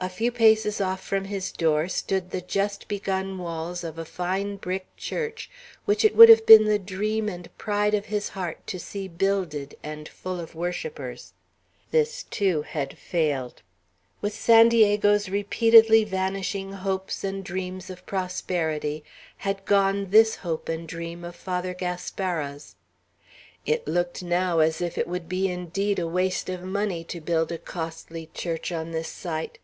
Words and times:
A 0.00 0.08
few 0.08 0.32
paces 0.32 0.80
off 0.80 1.00
from 1.06 1.26
his 1.26 1.52
door 1.52 1.86
stood 1.86 2.30
the 2.32 2.40
just 2.40 2.88
begun 2.88 3.38
walls 3.38 3.84
of 3.84 3.96
a 3.96 4.04
fine 4.04 4.56
brick 4.56 4.88
church, 4.96 5.48
which 5.84 6.04
it 6.04 6.16
had 6.18 6.44
been 6.46 6.64
the 6.64 6.80
dream 6.80 7.28
and 7.28 7.56
pride 7.58 7.94
of 7.94 8.06
his 8.06 8.30
heart 8.30 8.66
to 8.66 8.80
see 8.80 9.06
builded, 9.06 9.76
and 9.84 10.08
full 10.08 10.40
of 10.40 10.56
worshippers. 10.56 11.32
This, 11.92 12.24
too, 12.24 12.62
had 12.62 12.98
failed. 12.98 13.62
With 14.20 14.32
San 14.34 14.68
Diego's 14.68 15.28
repeatedly 15.28 16.02
vanishing 16.02 16.72
hopes 16.72 17.22
and 17.22 17.44
dreams 17.44 17.88
of 17.88 18.04
prosperity 18.04 19.04
had 19.38 19.64
gone 19.64 20.10
this 20.10 20.34
hope 20.34 20.68
and 20.68 20.88
dream 20.88 21.22
of 21.22 21.36
Father 21.36 21.72
Gaspara's. 21.72 22.74
It 23.64 23.86
looked, 23.86 24.24
now, 24.24 24.58
as 24.58 24.80
if 24.80 24.98
it 24.98 25.06
would 25.06 25.28
be 25.28 25.46
indeed 25.48 26.00
a 26.00 26.08
waste 26.08 26.48
of 26.48 26.64
money 26.64 27.04
to 27.04 27.20
build 27.20 27.52
a 27.52 27.58
costly 27.58 28.28
church 28.34 28.72
on 28.72 28.90
this 28.90 29.08
site. 29.08 29.58